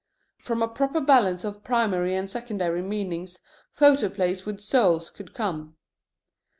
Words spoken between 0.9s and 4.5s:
balance of primary and secondary meanings photoplays